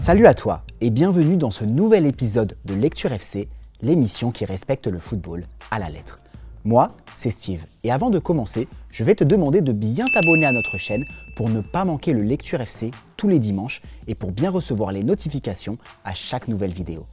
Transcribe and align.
Salut 0.00 0.26
à 0.26 0.32
toi 0.32 0.62
et 0.80 0.88
bienvenue 0.88 1.36
dans 1.36 1.50
ce 1.50 1.62
nouvel 1.62 2.06
épisode 2.06 2.56
de 2.64 2.72
Lecture 2.72 3.12
FC, 3.12 3.50
l'émission 3.82 4.30
qui 4.30 4.46
respecte 4.46 4.86
le 4.86 4.98
football 4.98 5.44
à 5.70 5.78
la 5.78 5.90
lettre. 5.90 6.22
Moi, 6.64 6.96
c'est 7.14 7.28
Steve 7.28 7.66
et 7.84 7.92
avant 7.92 8.08
de 8.08 8.18
commencer, 8.18 8.66
je 8.90 9.04
vais 9.04 9.14
te 9.14 9.24
demander 9.24 9.60
de 9.60 9.72
bien 9.72 10.06
t'abonner 10.14 10.46
à 10.46 10.52
notre 10.52 10.78
chaîne 10.78 11.04
pour 11.36 11.50
ne 11.50 11.60
pas 11.60 11.84
manquer 11.84 12.14
le 12.14 12.22
Lecture 12.22 12.62
FC 12.62 12.92
tous 13.18 13.28
les 13.28 13.38
dimanches 13.38 13.82
et 14.08 14.14
pour 14.14 14.32
bien 14.32 14.48
recevoir 14.48 14.90
les 14.90 15.04
notifications 15.04 15.76
à 16.02 16.14
chaque 16.14 16.48
nouvelle 16.48 16.72
vidéo. 16.72 17.04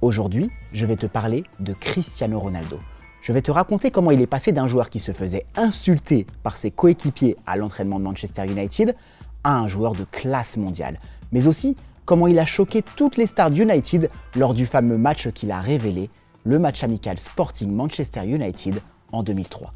Aujourd'hui, 0.00 0.48
je 0.72 0.86
vais 0.86 0.94
te 0.94 1.06
parler 1.06 1.42
de 1.58 1.72
Cristiano 1.72 2.38
Ronaldo. 2.38 2.78
Je 3.20 3.32
vais 3.32 3.42
te 3.42 3.50
raconter 3.50 3.90
comment 3.90 4.12
il 4.12 4.20
est 4.20 4.28
passé 4.28 4.52
d'un 4.52 4.68
joueur 4.68 4.90
qui 4.90 5.00
se 5.00 5.10
faisait 5.10 5.44
insulter 5.56 6.24
par 6.44 6.56
ses 6.56 6.70
coéquipiers 6.70 7.36
à 7.46 7.56
l'entraînement 7.56 7.98
de 7.98 8.04
Manchester 8.04 8.44
United 8.46 8.94
à 9.42 9.58
un 9.58 9.66
joueur 9.66 9.92
de 9.96 10.04
classe 10.04 10.56
mondiale, 10.56 11.00
mais 11.32 11.48
aussi 11.48 11.74
comment 12.08 12.26
il 12.26 12.38
a 12.38 12.46
choqué 12.46 12.80
toutes 12.96 13.18
les 13.18 13.26
stars 13.26 13.50
d'United 13.50 14.10
lors 14.34 14.54
du 14.54 14.64
fameux 14.64 14.96
match 14.96 15.28
qu'il 15.28 15.50
a 15.52 15.60
révélé, 15.60 16.08
le 16.42 16.58
match 16.58 16.82
amical 16.82 17.18
Sporting 17.18 17.70
Manchester 17.70 18.24
United 18.24 18.80
en 19.12 19.22
2003. 19.22 19.74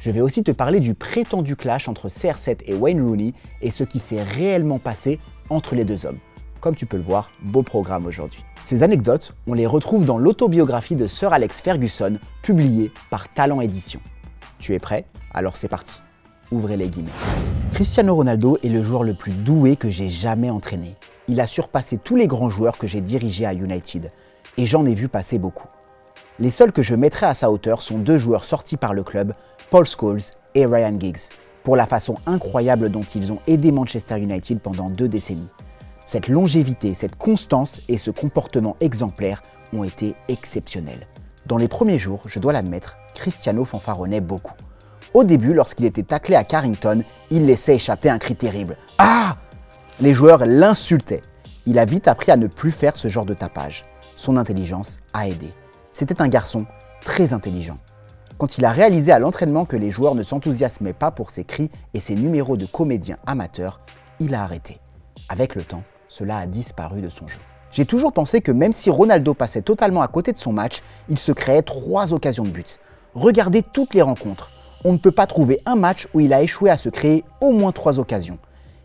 Je 0.00 0.10
vais 0.10 0.22
aussi 0.22 0.42
te 0.42 0.50
parler 0.50 0.80
du 0.80 0.94
prétendu 0.94 1.56
clash 1.56 1.86
entre 1.86 2.08
CR7 2.08 2.60
et 2.64 2.72
Wayne 2.72 3.06
Rooney 3.06 3.34
et 3.60 3.70
ce 3.70 3.84
qui 3.84 3.98
s'est 3.98 4.22
réellement 4.22 4.78
passé 4.78 5.20
entre 5.50 5.74
les 5.74 5.84
deux 5.84 6.06
hommes. 6.06 6.16
Comme 6.62 6.74
tu 6.74 6.86
peux 6.86 6.96
le 6.96 7.02
voir, 7.02 7.30
beau 7.42 7.62
programme 7.62 8.06
aujourd'hui. 8.06 8.42
Ces 8.62 8.82
anecdotes, 8.82 9.34
on 9.46 9.52
les 9.52 9.66
retrouve 9.66 10.06
dans 10.06 10.16
l'autobiographie 10.16 10.96
de 10.96 11.06
Sir 11.06 11.34
Alex 11.34 11.60
Ferguson, 11.60 12.18
publiée 12.40 12.92
par 13.10 13.28
Talent 13.28 13.60
Édition. 13.60 14.00
Tu 14.58 14.72
es 14.72 14.78
prêt? 14.78 15.04
Alors 15.34 15.58
c'est 15.58 15.68
parti. 15.68 16.00
Ouvrez 16.50 16.76
les 16.76 16.88
guillemets. 16.88 17.10
Cristiano 17.72 18.14
Ronaldo 18.14 18.58
est 18.62 18.68
le 18.68 18.82
joueur 18.82 19.04
le 19.04 19.14
plus 19.14 19.32
doué 19.32 19.76
que 19.76 19.90
j'ai 19.90 20.08
jamais 20.08 20.48
entraîné. 20.48 20.96
Il 21.28 21.40
a 21.40 21.46
surpassé 21.46 21.98
tous 21.98 22.16
les 22.16 22.26
grands 22.26 22.48
joueurs 22.48 22.78
que 22.78 22.86
j'ai 22.86 23.02
dirigés 23.02 23.44
à 23.44 23.52
United. 23.52 24.10
Et 24.56 24.64
j'en 24.64 24.86
ai 24.86 24.94
vu 24.94 25.08
passer 25.08 25.38
beaucoup. 25.38 25.68
Les 26.38 26.50
seuls 26.50 26.72
que 26.72 26.82
je 26.82 26.94
mettrai 26.94 27.26
à 27.26 27.34
sa 27.34 27.50
hauteur 27.50 27.82
sont 27.82 27.98
deux 27.98 28.16
joueurs 28.16 28.44
sortis 28.44 28.76
par 28.76 28.94
le 28.94 29.02
club, 29.02 29.34
Paul 29.70 29.84
Scholes 29.84 30.22
et 30.54 30.64
Ryan 30.64 30.98
Giggs, 30.98 31.30
pour 31.62 31.76
la 31.76 31.86
façon 31.86 32.14
incroyable 32.26 32.88
dont 32.88 33.02
ils 33.02 33.32
ont 33.32 33.40
aidé 33.46 33.70
Manchester 33.70 34.18
United 34.18 34.60
pendant 34.60 34.88
deux 34.88 35.08
décennies. 35.08 35.48
Cette 36.04 36.28
longévité, 36.28 36.94
cette 36.94 37.16
constance 37.16 37.82
et 37.88 37.98
ce 37.98 38.10
comportement 38.10 38.76
exemplaire 38.80 39.42
ont 39.74 39.84
été 39.84 40.14
exceptionnels. 40.28 41.06
Dans 41.44 41.58
les 41.58 41.68
premiers 41.68 41.98
jours, 41.98 42.22
je 42.24 42.38
dois 42.38 42.54
l'admettre, 42.54 42.96
Cristiano 43.14 43.64
fanfaronnait 43.64 44.22
beaucoup. 44.22 44.54
Au 45.14 45.24
début, 45.24 45.54
lorsqu'il 45.54 45.86
était 45.86 46.02
taclé 46.02 46.34
à 46.34 46.44
Carrington, 46.44 47.02
il 47.30 47.46
laissait 47.46 47.76
échapper 47.76 48.10
un 48.10 48.18
cri 48.18 48.36
terrible. 48.36 48.76
Ah 48.98 49.36
Les 50.00 50.12
joueurs 50.12 50.44
l'insultaient. 50.44 51.22
Il 51.64 51.78
a 51.78 51.86
vite 51.86 52.08
appris 52.08 52.30
à 52.30 52.36
ne 52.36 52.46
plus 52.46 52.70
faire 52.70 52.94
ce 52.94 53.08
genre 53.08 53.24
de 53.24 53.34
tapage. 53.34 53.86
Son 54.16 54.36
intelligence 54.36 54.98
a 55.14 55.26
aidé. 55.26 55.48
C'était 55.94 56.20
un 56.20 56.28
garçon 56.28 56.66
très 57.04 57.32
intelligent. 57.32 57.78
Quand 58.36 58.58
il 58.58 58.64
a 58.64 58.70
réalisé 58.70 59.10
à 59.10 59.18
l'entraînement 59.18 59.64
que 59.64 59.76
les 59.76 59.90
joueurs 59.90 60.14
ne 60.14 60.22
s'enthousiasmaient 60.22 60.92
pas 60.92 61.10
pour 61.10 61.30
ses 61.30 61.44
cris 61.44 61.70
et 61.94 62.00
ses 62.00 62.14
numéros 62.14 62.56
de 62.56 62.66
comédien 62.66 63.16
amateur, 63.26 63.80
il 64.20 64.34
a 64.34 64.42
arrêté. 64.42 64.78
Avec 65.28 65.54
le 65.54 65.64
temps, 65.64 65.82
cela 66.08 66.38
a 66.38 66.46
disparu 66.46 67.00
de 67.00 67.08
son 67.08 67.26
jeu. 67.26 67.40
J'ai 67.70 67.86
toujours 67.86 68.12
pensé 68.12 68.40
que 68.40 68.52
même 68.52 68.72
si 68.72 68.90
Ronaldo 68.90 69.34
passait 69.34 69.62
totalement 69.62 70.02
à 70.02 70.08
côté 70.08 70.32
de 70.32 70.38
son 70.38 70.52
match, 70.52 70.82
il 71.08 71.18
se 71.18 71.32
créait 71.32 71.62
trois 71.62 72.12
occasions 72.12 72.44
de 72.44 72.50
but. 72.50 72.78
Regardez 73.14 73.62
toutes 73.62 73.94
les 73.94 74.02
rencontres 74.02 74.50
on 74.84 74.92
ne 74.92 74.98
peut 74.98 75.12
pas 75.12 75.26
trouver 75.26 75.60
un 75.66 75.76
match 75.76 76.08
où 76.14 76.20
il 76.20 76.32
a 76.32 76.42
échoué 76.42 76.70
à 76.70 76.76
se 76.76 76.88
créer 76.88 77.24
au 77.40 77.52
moins 77.52 77.72
trois 77.72 77.98
occasions. 77.98 78.38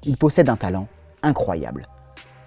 Il 0.04 0.18
possède 0.18 0.50
un 0.50 0.56
talent 0.56 0.88
incroyable. 1.22 1.88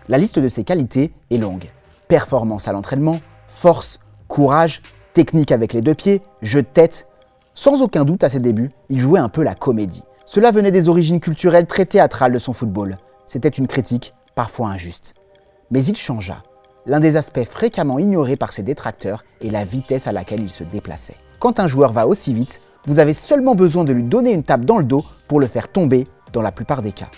La 0.09 0.19
liste 0.19 0.39
de 0.39 0.49
ses 0.49 0.65
qualités 0.65 1.13
est 1.31 1.39
longue. 1.39 1.71
Performance 2.09 2.69
à 2.69 2.73
l'entraînement, 2.73 3.21
force, 3.49 3.99
courage, 4.29 4.83
technique 5.15 5.51
avec 5.51 5.73
les 5.73 5.81
deux 5.81 5.95
pieds, 5.95 6.23
jeu 6.43 6.63
de 6.63 6.67
tête. 6.67 7.09
Sans 7.55 7.83
aucun 7.83 8.05
doute 8.05 8.23
à 8.23 8.31
ses 8.31 8.39
débuts, 8.39 8.71
il 8.89 9.01
jouait 9.01 9.19
un 9.19 9.29
peu 9.29 9.43
la 9.43 9.55
comédie. 9.55 10.05
Cela 10.27 10.51
venait 10.51 10.71
des 10.71 10.89
origines 10.89 11.21
culturelles 11.21 11.67
très 11.67 11.87
théâtrales 11.87 12.33
de 12.33 12.39
son 12.39 12.53
football. 12.53 12.99
C'était 13.27 13.49
une 13.49 13.67
critique, 13.67 14.15
parfois 14.35 14.69
injuste. 14.69 15.15
Mais 15.71 15.85
il 15.85 15.97
changea. 15.97 16.43
L'un 16.85 17.01
des 17.01 17.17
aspects 17.17 17.45
fréquemment 17.45 17.99
ignorés 17.99 18.37
par 18.37 18.53
ses 18.53 18.63
détracteurs 18.63 19.25
est 19.41 19.51
la 19.51 19.65
vitesse 19.65 20.07
à 20.07 20.13
laquelle 20.13 20.43
il 20.43 20.51
se 20.51 20.63
déplaçait. 20.63 21.17
Quand 21.41 21.59
un 21.59 21.67
joueur 21.67 21.93
va 21.93 22.07
aussi 22.07 22.33
vite, 22.33 22.61
vous 22.87 22.99
avez 22.99 23.15
seulement 23.15 23.55
besoin 23.55 23.85
de 23.85 23.93
lui 23.93 24.05
donner 24.05 24.33
une 24.33 24.45
tape 24.45 24.65
dans 24.65 24.79
le 24.79 24.85
dos 24.85 25.05
pour 25.27 25.41
le 25.41 25.47
faire 25.47 25.69
tomber 25.69 26.07
dans 26.33 26.43
la 26.43 26.53
plupart 26.53 26.83
des 26.83 26.93
cas. 26.93 27.11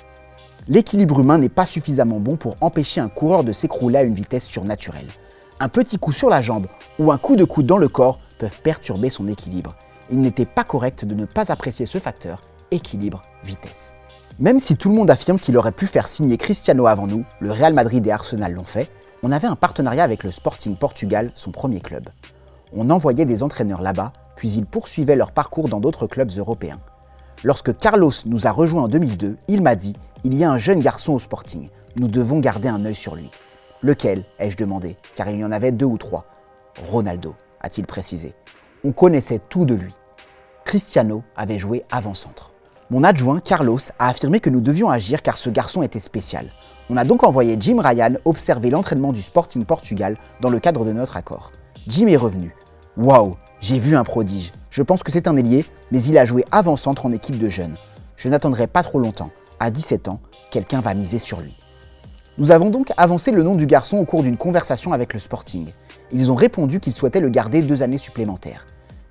L'équilibre 0.66 1.20
humain 1.20 1.38
n'est 1.38 1.48
pas 1.48 1.66
suffisamment 1.66 2.20
bon 2.20 2.36
pour 2.36 2.56
empêcher 2.60 3.00
un 3.00 3.08
coureur 3.08 3.44
de 3.44 3.52
s'écrouler 3.52 3.98
à 3.98 4.02
une 4.02 4.14
vitesse 4.14 4.46
surnaturelle. 4.46 5.08
Un 5.60 5.68
petit 5.68 5.98
coup 5.98 6.12
sur 6.12 6.30
la 6.30 6.40
jambe 6.40 6.66
ou 6.98 7.10
un 7.10 7.18
coup 7.18 7.36
de 7.36 7.44
coude 7.44 7.66
dans 7.66 7.78
le 7.78 7.88
corps 7.88 8.18
peuvent 8.38 8.60
perturber 8.62 9.10
son 9.10 9.28
équilibre. 9.28 9.74
Il 10.10 10.20
n'était 10.20 10.46
pas 10.46 10.64
correct 10.64 11.04
de 11.04 11.14
ne 11.14 11.24
pas 11.24 11.52
apprécier 11.52 11.84
ce 11.84 11.98
facteur, 11.98 12.40
équilibre-vitesse. 12.70 13.94
Même 14.38 14.60
si 14.60 14.76
tout 14.76 14.88
le 14.88 14.94
monde 14.94 15.10
affirme 15.10 15.38
qu'il 15.38 15.56
aurait 15.56 15.72
pu 15.72 15.86
faire 15.86 16.06
signer 16.06 16.36
Cristiano 16.36 16.86
avant 16.86 17.06
nous, 17.06 17.24
le 17.40 17.50
Real 17.50 17.74
Madrid 17.74 18.06
et 18.06 18.10
Arsenal 18.10 18.52
l'ont 18.52 18.64
fait, 18.64 18.90
on 19.22 19.32
avait 19.32 19.48
un 19.48 19.56
partenariat 19.56 20.04
avec 20.04 20.22
le 20.22 20.30
Sporting 20.30 20.76
Portugal, 20.76 21.32
son 21.34 21.50
premier 21.50 21.80
club. 21.80 22.08
On 22.72 22.88
envoyait 22.90 23.24
des 23.24 23.42
entraîneurs 23.42 23.82
là-bas 23.82 24.12
puis 24.38 24.50
ils 24.50 24.66
poursuivaient 24.66 25.16
leur 25.16 25.32
parcours 25.32 25.68
dans 25.68 25.80
d'autres 25.80 26.06
clubs 26.06 26.30
européens. 26.38 26.78
Lorsque 27.42 27.76
Carlos 27.76 28.12
nous 28.24 28.46
a 28.46 28.52
rejoints 28.52 28.84
en 28.84 28.88
2002, 28.88 29.36
il 29.48 29.62
m'a 29.62 29.74
dit 29.74 29.96
Il 30.22 30.32
y 30.32 30.44
a 30.44 30.50
un 30.50 30.58
jeune 30.58 30.78
garçon 30.78 31.14
au 31.14 31.18
Sporting, 31.18 31.70
nous 31.96 32.06
devons 32.06 32.38
garder 32.38 32.68
un 32.68 32.84
œil 32.84 32.94
sur 32.94 33.16
lui. 33.16 33.30
Lequel 33.82 34.22
ai-je 34.38 34.56
demandé, 34.56 34.96
car 35.16 35.28
il 35.28 35.38
y 35.38 35.44
en 35.44 35.50
avait 35.50 35.72
deux 35.72 35.86
ou 35.86 35.98
trois. 35.98 36.24
Ronaldo, 36.80 37.34
a-t-il 37.60 37.84
précisé. 37.84 38.32
On 38.84 38.92
connaissait 38.92 39.40
tout 39.48 39.64
de 39.64 39.74
lui. 39.74 39.94
Cristiano 40.64 41.24
avait 41.34 41.58
joué 41.58 41.84
avant-centre. 41.90 42.52
Mon 42.90 43.02
adjoint, 43.02 43.40
Carlos, 43.40 43.80
a 43.98 44.08
affirmé 44.08 44.38
que 44.38 44.50
nous 44.50 44.60
devions 44.60 44.88
agir 44.88 45.20
car 45.20 45.36
ce 45.36 45.50
garçon 45.50 45.82
était 45.82 45.98
spécial. 45.98 46.46
On 46.90 46.96
a 46.96 47.04
donc 47.04 47.24
envoyé 47.24 47.56
Jim 47.58 47.80
Ryan 47.80 48.14
observer 48.24 48.70
l'entraînement 48.70 49.10
du 49.10 49.20
Sporting 49.20 49.64
Portugal 49.64 50.16
dans 50.40 50.48
le 50.48 50.60
cadre 50.60 50.84
de 50.84 50.92
notre 50.92 51.16
accord. 51.16 51.50
Jim 51.88 52.06
est 52.06 52.16
revenu. 52.16 52.54
Waouh, 52.96 53.36
j'ai 53.60 53.80
vu 53.80 53.96
un 53.96 54.04
prodige. 54.04 54.52
Je 54.70 54.82
pense 54.84 55.02
que 55.02 55.10
c'est 55.10 55.26
un 55.26 55.36
ailier, 55.36 55.64
mais 55.90 56.00
il 56.02 56.16
a 56.16 56.24
joué 56.24 56.44
avant-centre 56.52 57.06
en 57.06 57.12
équipe 57.12 57.38
de 57.38 57.48
jeunes. 57.48 57.74
Je 58.16 58.28
n'attendrai 58.28 58.68
pas 58.68 58.84
trop 58.84 59.00
longtemps. 59.00 59.30
À 59.58 59.72
17 59.72 60.06
ans, 60.06 60.20
quelqu'un 60.52 60.80
va 60.80 60.94
miser 60.94 61.18
sur 61.18 61.40
lui. 61.40 61.56
Nous 62.38 62.52
avons 62.52 62.70
donc 62.70 62.92
avancé 62.96 63.32
le 63.32 63.42
nom 63.42 63.56
du 63.56 63.66
garçon 63.66 63.96
au 63.96 64.04
cours 64.04 64.22
d'une 64.22 64.36
conversation 64.36 64.92
avec 64.92 65.12
le 65.12 65.18
Sporting. 65.18 65.66
Ils 66.12 66.30
ont 66.30 66.36
répondu 66.36 66.78
qu'ils 66.78 66.94
souhaitaient 66.94 67.18
le 67.18 67.30
garder 67.30 67.62
deux 67.62 67.82
années 67.82 67.98
supplémentaires. 67.98 68.64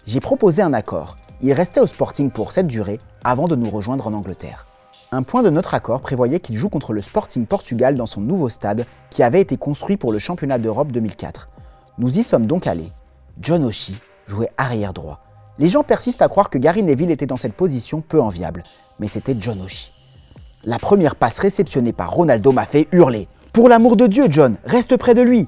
J'ai 0.05 0.21
proposé 0.21 0.61
un 0.61 0.71
accord. 0.71 1.17
Il 1.41 1.51
restait 1.51 1.81
au 1.81 1.87
Sporting 1.87 2.31
pour 2.31 2.53
cette 2.53 2.67
durée 2.67 2.99
avant 3.25 3.49
de 3.49 3.55
nous 3.57 3.69
rejoindre 3.69 4.07
en 4.07 4.13
Angleterre. 4.13 4.65
Un 5.11 5.23
point 5.23 5.43
de 5.43 5.49
notre 5.49 5.73
accord 5.73 5.99
prévoyait 5.99 6.39
qu'il 6.39 6.55
joue 6.55 6.69
contre 6.69 6.93
le 6.93 7.01
Sporting 7.01 7.45
Portugal 7.45 7.95
dans 7.95 8.05
son 8.05 8.21
nouveau 8.21 8.47
stade 8.47 8.85
qui 9.09 9.23
avait 9.23 9.41
été 9.41 9.57
construit 9.57 9.97
pour 9.97 10.13
le 10.13 10.19
championnat 10.19 10.57
d'Europe 10.57 10.93
2004. 10.93 11.49
Nous 11.97 12.17
y 12.17 12.23
sommes 12.23 12.45
donc 12.45 12.65
allés. 12.65 12.93
John 13.41 13.65
Oshie, 13.65 13.97
jouait 14.27 14.51
arrière 14.57 14.93
droit. 14.93 15.21
Les 15.57 15.69
gens 15.69 15.83
persistent 15.83 16.21
à 16.21 16.27
croire 16.27 16.49
que 16.49 16.57
Gary 16.57 16.83
Neville 16.83 17.11
était 17.11 17.25
dans 17.25 17.38
cette 17.38 17.53
position 17.53 18.01
peu 18.01 18.21
enviable, 18.21 18.63
mais 18.99 19.07
c'était 19.07 19.35
John 19.39 19.61
Oshie. 19.61 19.91
La 20.63 20.77
première 20.77 21.15
passe 21.15 21.39
réceptionnée 21.39 21.93
par 21.93 22.11
Ronaldo 22.11 22.51
m'a 22.51 22.65
fait 22.65 22.88
hurler. 22.91 23.27
Pour 23.53 23.69
l'amour 23.69 23.95
de 23.95 24.05
Dieu, 24.05 24.25
John, 24.29 24.57
reste 24.65 24.97
près 24.97 25.15
de 25.15 25.21
lui. 25.21 25.47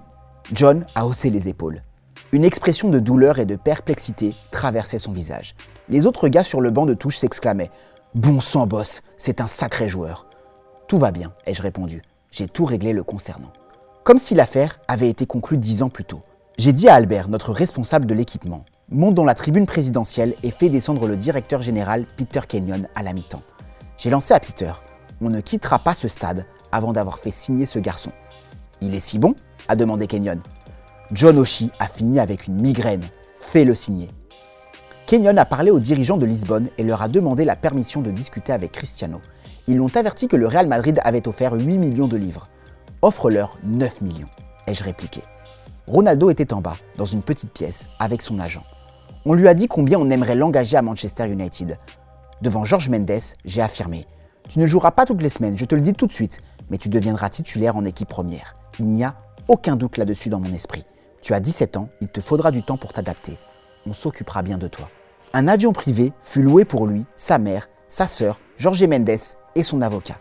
John 0.52 0.86
a 0.96 1.06
haussé 1.06 1.30
les 1.30 1.48
épaules. 1.48 1.84
Une 2.32 2.46
expression 2.46 2.90
de 2.90 3.00
douleur 3.00 3.40
et 3.40 3.46
de 3.46 3.56
perplexité 3.56 4.36
traversait 4.52 5.00
son 5.00 5.12
visage. 5.12 5.56
Les 5.90 6.06
autres 6.06 6.28
gars 6.28 6.44
sur 6.44 6.62
le 6.62 6.72
banc 6.72 6.86
de 6.86 6.94
touche 6.94 7.18
s'exclamaient 7.18 7.72
Bon 8.16 8.40
sang, 8.40 8.66
boss, 8.66 9.02
c'est 9.18 9.42
un 9.42 9.48
sacré 9.48 9.90
joueur. 9.90 10.28
Tout 10.88 10.98
va 10.98 11.12
bien, 11.12 11.34
ai-je 11.46 11.62
répondu. 11.62 12.02
J'ai 12.32 12.48
tout 12.48 12.66
réglé 12.66 12.94
le 12.94 13.04
concernant. 13.04 13.52
Comme 14.04 14.18
si 14.18 14.34
l'affaire 14.34 14.80
avait 14.88 15.10
été 15.10 15.26
conclue 15.26 15.58
dix 15.58 15.84
ans 15.84 15.90
plus 15.90 16.06
tôt. 16.06 16.22
J'ai 16.58 16.74
dit 16.74 16.90
à 16.90 16.96
Albert, 16.96 17.30
notre 17.30 17.52
responsable 17.52 18.06
de 18.06 18.14
l'équipement, 18.14 18.66
monte 18.92 19.16
dans 19.16 19.24
la 19.24 19.34
tribune 19.34 19.66
présidentielle 19.66 20.34
et 20.44 20.52
fait 20.52 20.70
descendre 20.70 21.08
le 21.08 21.16
directeur 21.16 21.62
général 21.62 22.06
Peter 22.18 22.42
Kenyon 22.48 22.88
à 22.96 23.04
la 23.04 23.14
mi-temps. 23.14 23.44
J'ai 23.98 24.10
lancé 24.10 24.34
à 24.34 24.40
Peter, 24.40 24.72
on 25.22 25.30
ne 25.30 25.42
quittera 25.42 25.80
pas 25.80 25.96
ce 25.96 26.08
stade 26.08 26.46
avant 26.72 26.94
d'avoir 26.94 27.20
fait 27.20 27.32
signer 27.32 27.66
ce 27.66 27.80
garçon. 27.80 28.12
Il 28.82 28.96
est 28.96 29.00
si 29.00 29.20
bon 29.20 29.36
a 29.68 29.76
demandé 29.76 30.08
Kenyon. 30.08 30.40
John 31.12 31.38
Oshie 31.38 31.72
a 31.80 31.88
fini 31.88 32.20
avec 32.20 32.48
une 32.48 32.62
migraine. 32.62 33.04
Fais-le 33.40 33.76
signer. 33.76 34.10
Kenyon 35.06 35.38
a 35.38 35.46
parlé 35.46 35.72
aux 35.72 35.80
dirigeants 35.80 36.18
de 36.18 36.26
Lisbonne 36.26 36.70
et 36.78 36.84
leur 36.84 37.02
a 37.02 37.08
demandé 37.08 37.44
la 37.44 37.56
permission 37.56 38.02
de 38.02 38.12
discuter 38.12 38.54
avec 38.54 38.72
Cristiano. 38.72 39.20
Ils 39.68 39.78
l'ont 39.78 39.96
averti 39.96 40.28
que 40.28 40.36
le 40.36 40.48
Real 40.48 40.68
Madrid 40.68 41.00
avait 41.04 41.28
offert 41.28 41.54
8 41.54 41.78
millions 41.78 42.08
de 42.08 42.18
livres. 42.18 42.48
Offre-leur 43.02 43.58
9 43.64 44.02
millions, 44.02 44.28
ai-je 44.68 44.84
répliqué. 44.84 45.22
Ronaldo 45.88 46.30
était 46.30 46.54
en 46.54 46.62
bas, 46.62 46.78
dans 46.98 47.06
une 47.06 47.24
petite 47.24 47.52
pièce, 47.52 47.88
avec 48.00 48.22
son 48.22 48.40
agent. 48.40 48.64
On 49.26 49.34
lui 49.34 49.50
a 49.50 49.54
dit 49.54 49.68
combien 49.68 50.00
on 50.00 50.10
aimerait 50.10 50.36
l'engager 50.36 50.78
à 50.78 50.82
Manchester 50.82 51.28
United. 51.28 51.78
Devant 52.42 52.64
George 52.64 52.90
Mendes, 52.90 53.20
j'ai 53.44 53.62
affirmé 53.62 54.08
Tu 54.48 54.60
ne 54.60 54.68
joueras 54.68 54.92
pas 54.92 55.06
toutes 55.06 55.22
les 55.22 55.30
semaines, 55.30 55.58
je 55.58 55.66
te 55.66 55.76
le 55.76 55.82
dis 55.82 55.94
tout 55.94 56.08
de 56.08 56.14
suite, 56.14 56.40
mais 56.70 56.78
tu 56.78 56.88
deviendras 56.88 57.30
titulaire 57.30 57.76
en 57.76 57.84
équipe 57.84 58.08
première. 58.08 58.56
Il 58.80 58.86
n'y 58.86 59.04
a 59.04 59.16
aucun 59.50 59.76
doute 59.76 59.98
là-dessus 59.98 60.30
dans 60.30 60.40
mon 60.40 60.54
esprit. 60.54 60.86
Tu 61.22 61.34
as 61.34 61.42
17 61.42 61.76
ans, 61.76 61.90
il 62.00 62.08
te 62.08 62.22
faudra 62.22 62.52
du 62.52 62.64
temps 62.64 62.78
pour 62.78 62.94
t'adapter. 62.94 63.38
On 63.86 63.92
s'occupera 63.92 64.42
bien 64.42 64.58
de 64.58 64.70
toi. 64.70 64.90
Un 65.34 65.50
avion 65.50 65.74
privé 65.74 66.14
fut 66.22 66.42
loué 66.42 66.64
pour 66.64 66.88
lui, 66.88 67.06
sa 67.18 67.40
mère, 67.40 67.68
sa 67.90 68.08
sœur, 68.08 68.40
Jorge 68.58 68.84
Mendes 68.84 69.10
et 69.56 69.64
son 69.64 69.82
avocat. 69.82 70.18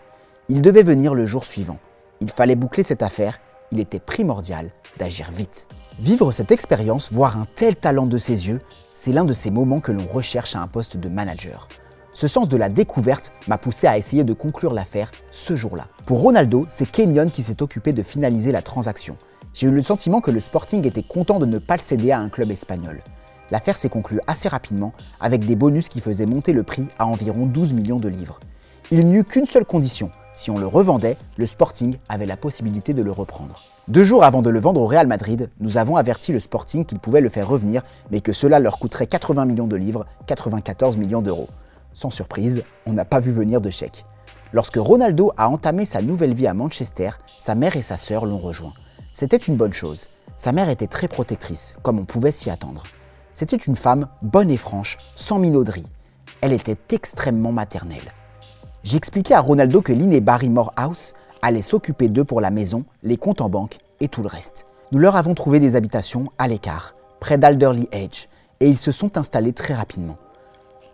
Il 0.48 0.60
devait 0.60 0.82
venir 0.82 1.14
le 1.14 1.24
jour 1.24 1.44
suivant. 1.44 1.78
Il 2.20 2.30
fallait 2.30 2.56
boucler 2.56 2.82
cette 2.82 3.02
affaire, 3.02 3.38
il 3.72 3.80
était 3.80 4.00
primordial 4.00 4.70
d'agir 4.98 5.30
vite. 5.30 5.68
Vivre 5.98 6.32
cette 6.32 6.52
expérience, 6.52 7.12
voir 7.12 7.36
un 7.38 7.46
tel 7.54 7.76
talent 7.76 8.06
de 8.06 8.18
ses 8.18 8.48
yeux, 8.48 8.60
c'est 8.94 9.12
l'un 9.12 9.24
de 9.24 9.32
ces 9.32 9.50
moments 9.50 9.80
que 9.80 9.92
l'on 9.92 10.06
recherche 10.06 10.56
à 10.56 10.60
un 10.60 10.66
poste 10.66 10.96
de 10.96 11.08
manager. 11.08 11.68
Ce 12.12 12.26
sens 12.26 12.48
de 12.48 12.56
la 12.56 12.68
découverte 12.68 13.32
m'a 13.46 13.58
poussé 13.58 13.86
à 13.86 13.98
essayer 13.98 14.24
de 14.24 14.32
conclure 14.32 14.74
l'affaire 14.74 15.10
ce 15.30 15.54
jour-là. 15.54 15.86
Pour 16.04 16.20
Ronaldo, 16.20 16.66
c'est 16.68 16.90
Kenyon 16.90 17.30
qui 17.30 17.42
s'est 17.42 17.62
occupé 17.62 17.92
de 17.92 18.02
finaliser 18.02 18.50
la 18.50 18.62
transaction. 18.62 19.16
J'ai 19.54 19.68
eu 19.68 19.70
le 19.70 19.82
sentiment 19.82 20.20
que 20.20 20.30
le 20.30 20.40
Sporting 20.40 20.86
était 20.86 21.02
content 21.02 21.38
de 21.38 21.46
ne 21.46 21.58
pas 21.58 21.76
le 21.76 21.82
céder 21.82 22.10
à 22.10 22.18
un 22.18 22.28
club 22.28 22.50
espagnol. 22.50 23.02
L'affaire 23.50 23.76
s'est 23.76 23.88
conclue 23.88 24.20
assez 24.26 24.48
rapidement, 24.48 24.92
avec 25.20 25.44
des 25.44 25.56
bonus 25.56 25.88
qui 25.88 26.00
faisaient 26.00 26.26
monter 26.26 26.52
le 26.52 26.64
prix 26.64 26.88
à 26.98 27.06
environ 27.06 27.46
12 27.46 27.72
millions 27.72 27.96
de 27.96 28.08
livres. 28.08 28.40
Il 28.90 29.04
n'y 29.06 29.16
eut 29.16 29.24
qu'une 29.24 29.46
seule 29.46 29.64
condition, 29.64 30.10
si 30.38 30.52
on 30.52 30.58
le 30.58 30.68
revendait, 30.68 31.16
le 31.36 31.46
Sporting 31.46 31.96
avait 32.08 32.24
la 32.24 32.36
possibilité 32.36 32.94
de 32.94 33.02
le 33.02 33.10
reprendre. 33.10 33.60
Deux 33.88 34.04
jours 34.04 34.22
avant 34.22 34.40
de 34.40 34.50
le 34.50 34.60
vendre 34.60 34.80
au 34.80 34.86
Real 34.86 35.08
Madrid, 35.08 35.50
nous 35.58 35.78
avons 35.78 35.96
averti 35.96 36.32
le 36.32 36.38
Sporting 36.38 36.84
qu'il 36.84 37.00
pouvait 37.00 37.20
le 37.20 37.28
faire 37.28 37.48
revenir, 37.48 37.82
mais 38.12 38.20
que 38.20 38.32
cela 38.32 38.60
leur 38.60 38.78
coûterait 38.78 39.08
80 39.08 39.46
millions 39.46 39.66
de 39.66 39.74
livres, 39.74 40.06
94 40.28 40.96
millions 40.96 41.22
d'euros. 41.22 41.48
Sans 41.92 42.10
surprise, 42.10 42.62
on 42.86 42.92
n'a 42.92 43.04
pas 43.04 43.18
vu 43.18 43.32
venir 43.32 43.60
de 43.60 43.68
chèque. 43.68 44.04
Lorsque 44.52 44.76
Ronaldo 44.76 45.32
a 45.36 45.48
entamé 45.48 45.84
sa 45.86 46.02
nouvelle 46.02 46.34
vie 46.34 46.46
à 46.46 46.54
Manchester, 46.54 47.10
sa 47.40 47.56
mère 47.56 47.76
et 47.76 47.82
sa 47.82 47.96
sœur 47.96 48.24
l'ont 48.24 48.38
rejoint. 48.38 48.74
C'était 49.12 49.36
une 49.38 49.56
bonne 49.56 49.72
chose. 49.72 50.06
Sa 50.36 50.52
mère 50.52 50.68
était 50.68 50.86
très 50.86 51.08
protectrice, 51.08 51.74
comme 51.82 51.98
on 51.98 52.04
pouvait 52.04 52.30
s'y 52.30 52.48
attendre. 52.48 52.84
C'était 53.34 53.56
une 53.56 53.76
femme 53.76 54.06
bonne 54.22 54.52
et 54.52 54.56
franche, 54.56 54.98
sans 55.16 55.40
minauderie. 55.40 55.90
Elle 56.42 56.52
était 56.52 56.78
extrêmement 56.90 57.50
maternelle. 57.50 58.12
J'expliquais 58.90 59.34
à 59.34 59.42
Ronaldo 59.42 59.82
que 59.82 59.92
Lynn 59.92 60.14
et 60.14 60.22
Barrymore 60.22 60.72
House 60.74 61.12
allaient 61.42 61.60
s'occuper 61.60 62.08
d'eux 62.08 62.24
pour 62.24 62.40
la 62.40 62.50
maison, 62.50 62.86
les 63.02 63.18
comptes 63.18 63.42
en 63.42 63.50
banque 63.50 63.76
et 64.00 64.08
tout 64.08 64.22
le 64.22 64.28
reste. 64.28 64.64
Nous 64.92 64.98
leur 64.98 65.14
avons 65.16 65.34
trouvé 65.34 65.60
des 65.60 65.76
habitations 65.76 66.32
à 66.38 66.48
l'écart, 66.48 66.94
près 67.20 67.36
d'Alderley 67.36 67.86
Edge, 67.92 68.28
et 68.60 68.68
ils 68.70 68.78
se 68.78 68.90
sont 68.90 69.18
installés 69.18 69.52
très 69.52 69.74
rapidement. 69.74 70.16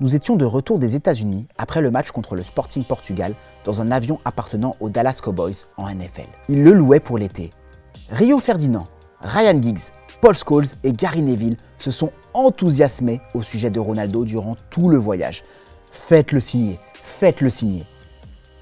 Nous 0.00 0.17
étions 0.17 0.35
de 0.35 0.44
retour 0.44 0.81
des 0.81 0.96
États-Unis 0.96 1.46
après 1.56 1.82
le 1.82 1.93
match 1.93 2.11
contre 2.11 2.35
le 2.35 2.43
Sporting 2.43 2.82
Portugal 2.82 3.37
dans 3.64 3.81
un 3.81 3.93
avion 3.93 4.19
appartenant 4.25 4.75
aux 4.81 4.88
Dallas 4.88 5.20
Cowboys 5.23 5.64
en 5.76 5.88
NFL. 5.88 6.26
Ils 6.49 6.64
le 6.64 6.73
louaient 6.73 6.99
pour 6.99 7.17
l'été. 7.17 7.50
Rio 8.11 8.40
Ferdinand, 8.40 8.88
Ryan 9.20 9.62
Giggs, 9.62 9.93
Paul 10.20 10.35
Scholes 10.35 10.67
et 10.82 10.90
Gary 10.90 11.23
Neville 11.23 11.58
se 11.79 11.93
sont 11.93 12.11
enthousiasmés 12.32 13.20
au 13.35 13.43
sujet 13.43 13.70
de 13.70 13.79
Ronaldo 13.79 14.25
durant 14.25 14.56
tout 14.69 14.88
le 14.88 14.97
voyage. 14.97 15.44
Faites-le 15.93 16.40
signer, 16.40 16.81
faites-le 17.04 17.50
signer. 17.50 17.84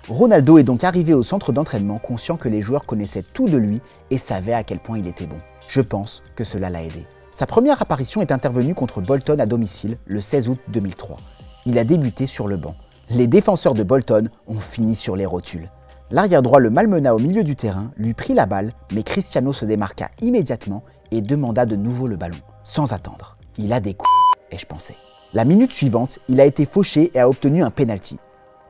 Ronaldo 0.08 0.58
est 0.58 0.64
donc 0.64 0.82
arrivé 0.84 1.14
au 1.14 1.22
centre 1.22 1.52
d'entraînement 1.52 1.98
conscient 1.98 2.36
que 2.36 2.48
les 2.48 2.60
joueurs 2.60 2.84
connaissaient 2.84 3.22
tout 3.22 3.48
de 3.48 3.56
lui 3.56 3.80
et 4.10 4.18
savaient 4.18 4.52
à 4.52 4.64
quel 4.64 4.80
point 4.80 4.98
il 4.98 5.06
était 5.06 5.26
bon. 5.26 5.38
Je 5.68 5.80
pense 5.80 6.22
que 6.34 6.44
cela 6.44 6.68
l'a 6.68 6.82
aidé. 6.82 7.06
Sa 7.30 7.46
première 7.46 7.80
apparition 7.80 8.20
est 8.20 8.32
intervenue 8.32 8.74
contre 8.74 9.00
Bolton 9.00 9.38
à 9.38 9.46
domicile 9.46 9.96
le 10.06 10.20
16 10.20 10.48
août 10.48 10.58
2003. 10.68 11.16
Il 11.64 11.78
a 11.78 11.84
débuté 11.84 12.26
sur 12.26 12.48
le 12.48 12.56
banc. 12.56 12.74
Les 13.10 13.28
défenseurs 13.28 13.74
de 13.74 13.84
Bolton 13.84 14.28
ont 14.48 14.60
fini 14.60 14.94
sur 14.96 15.16
les 15.16 15.24
rotules. 15.24 15.70
L'arrière 16.10 16.42
droit 16.42 16.58
le 16.58 16.68
malmena 16.68 17.14
au 17.14 17.18
milieu 17.18 17.44
du 17.44 17.56
terrain, 17.56 17.90
lui 17.96 18.12
prit 18.12 18.34
la 18.34 18.46
balle, 18.46 18.72
mais 18.92 19.02
Cristiano 19.02 19.52
se 19.52 19.64
démarqua 19.64 20.10
immédiatement 20.20 20.82
et 21.10 21.22
demanda 21.22 21.64
de 21.64 21.76
nouveau 21.76 22.06
le 22.06 22.16
ballon, 22.16 22.36
sans 22.64 22.92
attendre. 22.92 23.38
Il 23.56 23.72
a 23.72 23.80
des 23.80 23.94
coups, 23.94 24.10
ai-je 24.50 24.66
pensé. 24.66 24.94
La 25.32 25.44
minute 25.46 25.72
suivante, 25.72 26.18
il 26.28 26.40
a 26.40 26.44
été 26.44 26.66
fauché 26.66 27.10
et 27.14 27.20
a 27.20 27.28
obtenu 27.28 27.62
un 27.62 27.70
penalty. 27.70 28.18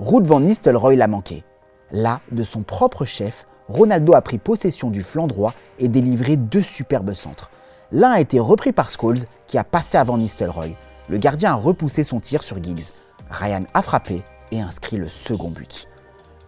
Ruud 0.01 0.27
van 0.27 0.41
Nistelrooy 0.41 0.97
l'a 0.97 1.07
manqué. 1.07 1.45
Là, 1.91 2.21
de 2.31 2.43
son 2.43 2.63
propre 2.63 3.05
chef, 3.05 3.47
Ronaldo 3.69 4.15
a 4.15 4.23
pris 4.23 4.39
possession 4.39 4.91
du 4.91 5.03
flanc 5.03 5.27
droit 5.27 5.55
et 5.79 5.89
délivré 5.89 6.37
deux 6.37 6.63
superbes 6.63 7.13
centres. 7.13 7.51
L'un 7.93 8.11
a 8.11 8.21
été 8.21 8.41
repris 8.41 8.73
par 8.73 8.91
Scholes 8.91 9.25
qui 9.47 9.59
a 9.59 9.65
passé 9.65 9.99
avant 9.99 10.17
Nistelrooy. 10.17 10.75
Le 11.09 11.19
gardien 11.19 11.53
a 11.53 11.57
repoussé 11.57 12.05
son 12.05 12.21
tir 12.21 12.43
sur 12.43 12.63
Giggs. 12.63 12.93
Ryan 13.31 13.63
a 13.75 13.83
frappé 13.83 14.23
et 14.51 14.61
inscrit 14.61 14.97
le 14.97 15.09
second 15.09 15.51
but. 15.51 15.89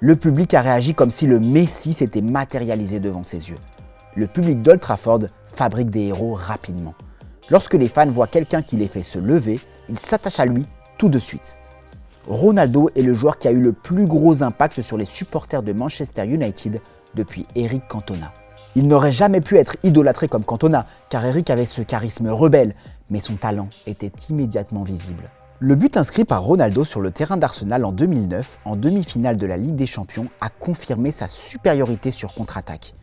Le 0.00 0.16
public 0.16 0.54
a 0.54 0.62
réagi 0.62 0.94
comme 0.94 1.10
si 1.10 1.26
le 1.26 1.38
Messie 1.38 1.92
s'était 1.92 2.22
matérialisé 2.22 2.98
devant 2.98 3.22
ses 3.22 3.50
yeux. 3.50 3.58
Le 4.16 4.26
public 4.26 4.62
d'Old 4.62 4.80
Trafford 4.80 5.20
fabrique 5.46 5.90
des 5.90 6.06
héros 6.06 6.34
rapidement. 6.34 6.94
Lorsque 7.50 7.74
les 7.74 7.88
fans 7.88 8.10
voient 8.10 8.26
quelqu'un 8.26 8.62
qui 8.62 8.76
les 8.76 8.88
fait 8.88 9.02
se 9.02 9.18
lever, 9.18 9.60
ils 9.88 9.98
s'attachent 9.98 10.40
à 10.40 10.46
lui 10.46 10.66
tout 10.98 11.08
de 11.08 11.18
suite. 11.18 11.58
Ronaldo 12.26 12.88
est 12.96 13.02
le 13.02 13.12
joueur 13.12 13.38
qui 13.38 13.48
a 13.48 13.52
eu 13.52 13.60
le 13.60 13.74
plus 13.74 14.06
gros 14.06 14.42
impact 14.42 14.80
sur 14.80 14.96
les 14.96 15.04
supporters 15.04 15.62
de 15.62 15.74
Manchester 15.74 16.24
United 16.24 16.80
depuis 17.14 17.46
Eric 17.54 17.86
Cantona. 17.86 18.32
Il 18.74 18.88
n'aurait 18.88 19.12
jamais 19.12 19.42
pu 19.42 19.58
être 19.58 19.76
idolâtré 19.82 20.26
comme 20.26 20.44
Cantona, 20.44 20.86
car 21.10 21.24
Eric 21.24 21.50
avait 21.50 21.66
ce 21.66 21.82
charisme 21.82 22.28
rebelle, 22.28 22.74
mais 23.10 23.20
son 23.20 23.36
talent 23.36 23.68
était 23.86 24.12
immédiatement 24.30 24.84
visible. 24.84 25.30
Le 25.60 25.74
but 25.74 25.98
inscrit 25.98 26.24
par 26.24 26.42
Ronaldo 26.42 26.84
sur 26.84 27.02
le 27.02 27.10
terrain 27.10 27.36
d'Arsenal 27.36 27.84
en 27.84 27.92
2009, 27.92 28.58
en 28.64 28.74
demi-finale 28.74 29.36
de 29.36 29.46
la 29.46 29.58
Ligue 29.58 29.76
des 29.76 29.86
Champions, 29.86 30.28
a 30.40 30.48
confirmé 30.48 31.12
sa 31.12 31.28
supériorité 31.28 32.10
sur 32.10 32.32
contre-attaque. 32.32 32.94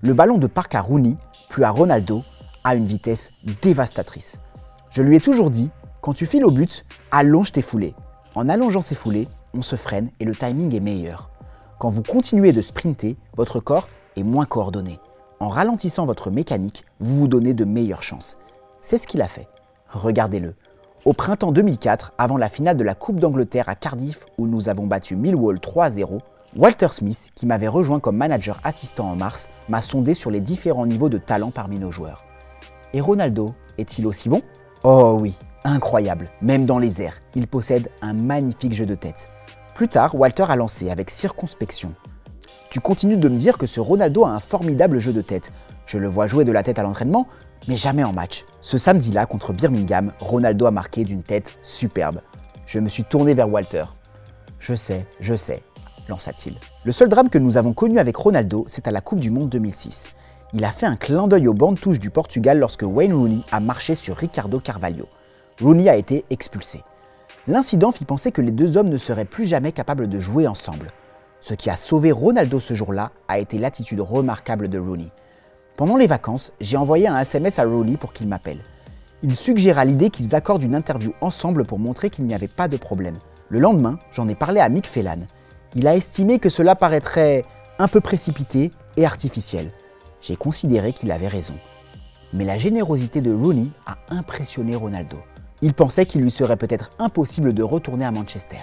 Le 0.00 0.14
ballon 0.14 0.38
de 0.38 0.46
Park 0.46 0.74
à 0.74 0.80
Rooney, 0.80 1.16
puis 1.50 1.62
à 1.62 1.70
Ronaldo, 1.70 2.22
a 2.64 2.74
une 2.74 2.86
vitesse 2.86 3.30
dévastatrice. 3.60 4.40
Je 4.90 5.02
lui 5.02 5.16
ai 5.16 5.20
toujours 5.20 5.50
dit, 5.50 5.70
quand 6.00 6.14
tu 6.14 6.24
files 6.26 6.44
au 6.44 6.50
but, 6.50 6.86
allonge 7.10 7.52
tes 7.52 7.62
foulées. 7.62 7.94
En 8.34 8.48
allongeant 8.48 8.80
ses 8.80 8.94
foulées, 8.94 9.28
on 9.52 9.60
se 9.60 9.76
freine 9.76 10.10
et 10.18 10.24
le 10.24 10.34
timing 10.34 10.74
est 10.74 10.80
meilleur. 10.80 11.28
Quand 11.78 11.90
vous 11.90 12.02
continuez 12.02 12.52
de 12.52 12.62
sprinter, 12.62 13.16
votre 13.36 13.60
corps 13.60 13.88
est 14.16 14.22
moins 14.22 14.46
coordonné. 14.46 14.98
En 15.38 15.50
ralentissant 15.50 16.06
votre 16.06 16.30
mécanique, 16.30 16.86
vous 16.98 17.18
vous 17.18 17.28
donnez 17.28 17.52
de 17.52 17.66
meilleures 17.66 18.02
chances. 18.02 18.38
C'est 18.80 18.96
ce 18.96 19.06
qu'il 19.06 19.20
a 19.20 19.28
fait. 19.28 19.48
Regardez-le. 19.90 20.54
Au 21.04 21.12
printemps 21.12 21.52
2004, 21.52 22.12
avant 22.16 22.38
la 22.38 22.48
finale 22.48 22.78
de 22.78 22.84
la 22.84 22.94
Coupe 22.94 23.20
d'Angleterre 23.20 23.68
à 23.68 23.74
Cardiff 23.74 24.24
où 24.38 24.46
nous 24.46 24.70
avons 24.70 24.86
battu 24.86 25.14
Millwall 25.14 25.58
3-0, 25.58 26.20
Walter 26.56 26.88
Smith, 26.90 27.30
qui 27.34 27.44
m'avait 27.44 27.68
rejoint 27.68 28.00
comme 28.00 28.16
manager 28.16 28.60
assistant 28.64 29.10
en 29.10 29.16
mars, 29.16 29.50
m'a 29.68 29.82
sondé 29.82 30.14
sur 30.14 30.30
les 30.30 30.40
différents 30.40 30.86
niveaux 30.86 31.10
de 31.10 31.18
talent 31.18 31.50
parmi 31.50 31.78
nos 31.78 31.90
joueurs. 31.90 32.24
Et 32.94 33.00
Ronaldo 33.00 33.54
est-il 33.76 34.06
aussi 34.06 34.30
bon? 34.30 34.40
Oh 34.84 35.16
oui, 35.20 35.32
incroyable, 35.62 36.28
même 36.40 36.66
dans 36.66 36.80
les 36.80 37.00
airs. 37.00 37.22
Il 37.36 37.46
possède 37.46 37.88
un 38.00 38.14
magnifique 38.14 38.72
jeu 38.72 38.84
de 38.84 38.96
tête. 38.96 39.28
Plus 39.76 39.86
tard, 39.86 40.16
Walter 40.16 40.46
a 40.48 40.56
lancé 40.56 40.90
avec 40.90 41.08
circonspection. 41.08 41.94
Tu 42.68 42.80
continues 42.80 43.16
de 43.16 43.28
me 43.28 43.36
dire 43.36 43.58
que 43.58 43.68
ce 43.68 43.78
Ronaldo 43.78 44.24
a 44.24 44.30
un 44.30 44.40
formidable 44.40 44.98
jeu 44.98 45.12
de 45.12 45.22
tête. 45.22 45.52
Je 45.86 45.98
le 45.98 46.08
vois 46.08 46.26
jouer 46.26 46.44
de 46.44 46.50
la 46.50 46.64
tête 46.64 46.80
à 46.80 46.82
l'entraînement, 46.82 47.28
mais 47.68 47.76
jamais 47.76 48.02
en 48.02 48.12
match. 48.12 48.44
Ce 48.60 48.76
samedi-là, 48.76 49.26
contre 49.26 49.52
Birmingham, 49.52 50.12
Ronaldo 50.18 50.66
a 50.66 50.72
marqué 50.72 51.04
d'une 51.04 51.22
tête 51.22 51.56
superbe. 51.62 52.20
Je 52.66 52.80
me 52.80 52.88
suis 52.88 53.04
tourné 53.04 53.34
vers 53.34 53.48
Walter. 53.48 53.84
Je 54.58 54.74
sais, 54.74 55.06
je 55.20 55.34
sais, 55.34 55.62
lança-t-il. 56.08 56.56
Le 56.84 56.90
seul 56.90 57.08
drame 57.08 57.28
que 57.28 57.38
nous 57.38 57.56
avons 57.56 57.72
connu 57.72 58.00
avec 58.00 58.16
Ronaldo, 58.16 58.64
c'est 58.66 58.88
à 58.88 58.90
la 58.90 59.00
Coupe 59.00 59.20
du 59.20 59.30
Monde 59.30 59.48
2006. 59.48 60.12
Il 60.54 60.66
a 60.66 60.70
fait 60.70 60.84
un 60.84 60.96
clin 60.96 61.28
d'œil 61.28 61.48
au 61.48 61.54
banc 61.54 61.72
de 61.72 61.78
touche 61.78 61.98
du 61.98 62.10
Portugal 62.10 62.58
lorsque 62.58 62.82
Wayne 62.82 63.14
Rooney 63.14 63.40
a 63.50 63.58
marché 63.58 63.94
sur 63.94 64.16
Ricardo 64.16 64.60
Carvalho. 64.60 65.08
Rooney 65.62 65.88
a 65.88 65.96
été 65.96 66.26
expulsé. 66.28 66.82
L'incident 67.46 67.90
fit 67.90 68.04
penser 68.04 68.32
que 68.32 68.42
les 68.42 68.50
deux 68.50 68.76
hommes 68.76 68.90
ne 68.90 68.98
seraient 68.98 69.24
plus 69.24 69.46
jamais 69.46 69.72
capables 69.72 70.08
de 70.08 70.20
jouer 70.20 70.46
ensemble. 70.46 70.88
Ce 71.40 71.54
qui 71.54 71.70
a 71.70 71.76
sauvé 71.76 72.12
Ronaldo 72.12 72.60
ce 72.60 72.74
jour-là 72.74 73.12
a 73.28 73.38
été 73.38 73.56
l'attitude 73.56 74.00
remarquable 74.00 74.68
de 74.68 74.78
Rooney. 74.78 75.08
Pendant 75.76 75.96
les 75.96 76.06
vacances, 76.06 76.52
j'ai 76.60 76.76
envoyé 76.76 77.08
un 77.08 77.18
SMS 77.18 77.58
à 77.58 77.64
Rooney 77.64 77.96
pour 77.96 78.12
qu'il 78.12 78.28
m'appelle. 78.28 78.60
Il 79.22 79.34
suggéra 79.34 79.86
l'idée 79.86 80.10
qu'ils 80.10 80.34
accordent 80.34 80.64
une 80.64 80.74
interview 80.74 81.14
ensemble 81.22 81.64
pour 81.64 81.78
montrer 81.78 82.10
qu'il 82.10 82.26
n'y 82.26 82.34
avait 82.34 82.46
pas 82.46 82.68
de 82.68 82.76
problème. 82.76 83.16
Le 83.48 83.58
lendemain, 83.58 83.98
j'en 84.12 84.28
ai 84.28 84.34
parlé 84.34 84.60
à 84.60 84.68
Mick 84.68 84.86
Phelan. 84.86 85.20
Il 85.74 85.86
a 85.86 85.96
estimé 85.96 86.38
que 86.38 86.50
cela 86.50 86.76
paraîtrait 86.76 87.42
un 87.78 87.88
peu 87.88 88.00
précipité 88.00 88.70
et 88.98 89.06
artificiel. 89.06 89.70
J'ai 90.22 90.36
considéré 90.36 90.92
qu'il 90.92 91.12
avait 91.12 91.28
raison. 91.28 91.54
Mais 92.32 92.44
la 92.44 92.56
générosité 92.56 93.20
de 93.20 93.34
Rooney 93.34 93.68
a 93.86 93.96
impressionné 94.08 94.74
Ronaldo 94.76 95.18
il 95.62 95.74
pensait 95.74 96.06
qu'il 96.06 96.20
lui 96.20 96.30
serait 96.32 96.56
peut-être 96.56 96.90
impossible 96.98 97.54
de 97.54 97.62
retourner 97.62 98.04
à 98.04 98.10
Manchester. 98.10 98.58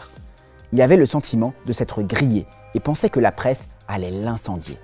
Il 0.73 0.81
avait 0.81 0.97
le 0.97 1.05
sentiment 1.05 1.53
de 1.65 1.73
s'être 1.73 2.03
grillé 2.03 2.45
et 2.75 2.81
pensait 2.81 3.09
que 3.09 3.21
la 3.21 3.31
presse 3.31 3.69
allait 3.87 4.11
l'incendier. 4.11 4.77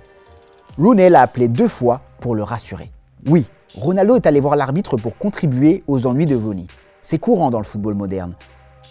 Rooney 0.78 1.10
l'a 1.10 1.20
appelé 1.20 1.46
deux 1.46 1.68
fois 1.68 2.00
pour 2.20 2.34
le 2.34 2.42
rassurer. 2.42 2.90
Oui, 3.26 3.46
Ronaldo 3.74 4.16
est 4.16 4.26
allé 4.26 4.40
voir 4.40 4.56
l'arbitre 4.56 4.96
pour 4.96 5.18
contribuer 5.18 5.84
aux 5.86 6.06
ennuis 6.06 6.26
de 6.26 6.34
Rooney. 6.34 6.66
C'est 7.02 7.18
courant 7.18 7.50
dans 7.50 7.60
le 7.60 7.64
football 7.64 7.94
moderne. 7.94 8.34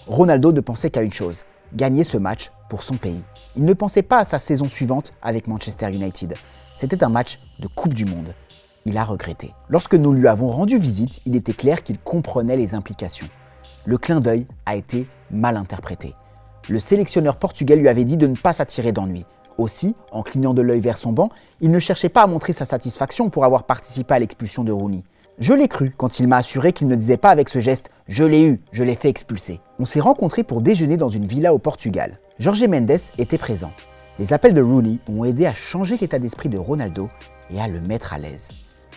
Ronaldo 0.08 0.52
ne 0.52 0.62
pensait 0.62 0.92
qu'à 0.92 1.02
une 1.02 1.12
chose, 1.12 1.46
gagner 1.74 2.04
ce 2.04 2.18
match 2.18 2.52
pour 2.70 2.84
son 2.84 2.98
pays. 2.98 3.22
Il 3.56 3.66
ne 3.66 3.74
pensait 3.74 4.02
pas 4.02 4.20
à 4.20 4.24
sa 4.24 4.40
saison 4.40 4.68
suivante 4.68 5.14
avec 5.22 5.48
Manchester 5.48 5.92
United. 5.92 6.36
C'était 6.76 7.04
un 7.04 7.10
match 7.10 7.40
de 7.60 7.68
Coupe 7.68 7.94
du 7.94 8.06
Monde. 8.06 8.34
Il 8.86 8.98
a 8.98 9.04
regretté. 9.04 9.54
Lorsque 9.70 9.96
nous 9.96 10.12
lui 10.12 10.28
avons 10.28 10.48
rendu 10.48 10.78
visite, 10.78 11.20
il 11.26 11.36
était 11.36 11.54
clair 11.54 11.84
qu'il 11.84 11.98
comprenait 12.00 12.58
les 12.58 12.76
implications. 12.76 13.30
Le 13.86 13.98
clin 13.98 14.20
d'œil 14.20 14.48
a 14.66 14.76
été 14.76 15.08
mal 15.32 15.58
interprété. 15.58 16.14
Le 16.70 16.80
sélectionneur 16.80 17.38
portugais 17.38 17.76
lui 17.76 17.88
avait 17.88 18.04
dit 18.04 18.18
de 18.18 18.28
ne 18.28 18.36
pas 18.36 18.54
s'attirer 18.54 18.92
d'ennui. 18.92 19.26
Aussi, 19.58 19.96
en 20.12 20.22
clignant 20.22 20.54
de 20.54 20.62
l'œil 20.62 20.82
vers 20.82 20.98
son 20.98 21.14
banc, 21.14 21.30
il 21.62 21.72
ne 21.72 21.80
cherchait 21.80 22.10
pas 22.10 22.24
à 22.24 22.28
montrer 22.28 22.54
sa 22.54 22.66
satisfaction 22.66 23.30
pour 23.30 23.46
avoir 23.46 23.64
participé 23.64 24.16
à 24.16 24.20
l'expulsion 24.20 24.64
de 24.64 24.72
Rooney. 24.72 25.04
Je 25.38 25.52
l'ai 25.52 25.68
cru 25.68 25.92
quand 25.98 26.20
il 26.20 26.30
m'a 26.30 26.38
assuré 26.38 26.72
qu'il 26.72 26.88
ne 26.88 26.96
disait 26.96 27.18
pas 27.18 27.30
avec 27.30 27.50
ce 27.50 27.60
geste 27.60 27.92
Je 28.08 28.24
l'ai 28.24 28.48
eu, 28.48 28.62
je 28.72 28.86
l'ai 28.86 28.96
fait 28.96 29.10
expulser. 29.10 29.60
On 29.80 29.86
s'est 29.86 30.00
rencontrés 30.00 30.46
pour 30.46 30.62
déjeuner 30.62 30.96
dans 30.96 31.10
une 31.10 31.28
villa 31.28 31.54
au 31.54 31.58
Portugal. 31.58 32.20
Jorge 32.40 32.64
Mendes 32.64 32.98
était 33.18 33.38
présent. 33.38 33.74
Les 34.18 34.32
appels 34.32 34.54
de 34.54 34.62
Rooney 34.62 35.00
ont 35.10 35.26
aidé 35.26 35.46
à 35.46 35.54
changer 35.54 35.98
l'état 35.98 36.20
d'esprit 36.20 36.48
de 36.48 36.58
Ronaldo 36.58 37.10
et 37.54 37.60
à 37.60 37.68
le 37.68 37.82
mettre 37.82 38.14
à 38.14 38.18
l'aise. 38.18 38.48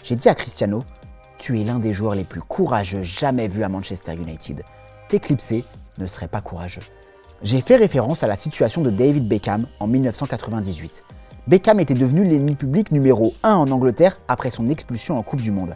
J'ai 0.04 0.14
dit 0.14 0.28
à 0.28 0.36
Cristiano 0.36 0.84
Tu 1.38 1.60
es 1.60 1.64
l'un 1.64 1.80
des 1.80 1.92
joueurs 1.92 2.14
les 2.14 2.22
plus 2.22 2.40
courageux 2.40 3.02
jamais 3.02 3.48
vus 3.48 3.64
à 3.64 3.68
Manchester 3.68 4.14
United. 4.14 4.62
T'éclipser 5.08 5.64
ne 5.98 6.06
serait 6.06 6.28
pas 6.28 6.40
courageux. 6.40 6.82
J'ai 7.42 7.60
fait 7.60 7.74
référence 7.74 8.22
à 8.22 8.28
la 8.28 8.36
situation 8.36 8.82
de 8.82 8.90
David 8.90 9.26
Beckham 9.26 9.66
en 9.80 9.88
1998. 9.88 11.02
Beckham 11.48 11.80
était 11.80 11.94
devenu 11.94 12.22
l'ennemi 12.22 12.54
public 12.54 12.92
numéro 12.92 13.34
1 13.42 13.54
en 13.54 13.70
Angleterre 13.72 14.20
après 14.28 14.50
son 14.50 14.68
expulsion 14.68 15.18
en 15.18 15.22
Coupe 15.22 15.40
du 15.40 15.50
Monde. 15.50 15.74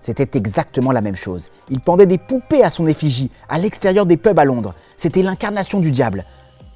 C'était 0.00 0.38
exactement 0.38 0.92
la 0.92 1.02
même 1.02 1.16
chose. 1.16 1.50
Il 1.68 1.80
pendait 1.80 2.06
des 2.06 2.18
poupées 2.18 2.64
à 2.64 2.70
son 2.70 2.86
effigie, 2.86 3.30
à 3.48 3.58
l'extérieur 3.58 4.06
des 4.06 4.16
pubs 4.16 4.38
à 4.38 4.44
Londres. 4.44 4.74
C'était 4.96 5.22
l'incarnation 5.22 5.78
du 5.78 5.90
diable. 5.90 6.24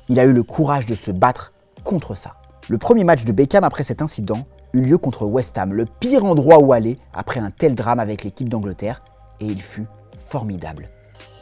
Il 0.09 0.21
a 0.21 0.25
eu 0.25 0.33
le 0.33 0.43
courage 0.43 0.87
de 0.87 0.95
se 0.95 1.11
battre 1.11 1.53
contre 1.85 2.15
ça. 2.15 2.37
Le 2.69 2.79
premier 2.79 3.05
match 3.05 3.25
de 3.25 3.33
Beckham 3.33 3.65
après 3.65 3.85
cet 3.85 4.03
incident 4.03 4.47
eut 4.75 4.83
lieu 4.83 4.99
contre 4.99 5.25
West 5.25 5.57
Ham, 5.57 5.73
le 5.73 5.87
pire 5.87 6.25
endroit 6.25 6.59
où 6.59 6.73
aller 6.73 6.99
après 7.13 7.41
un 7.41 7.51
tel 7.51 7.75
drame 7.75 8.01
avec 8.01 8.25
l'équipe 8.25 8.49
d'Angleterre, 8.49 9.03
et 9.41 9.47
il 9.47 9.63
fut 9.63 9.87
formidable. 10.27 10.91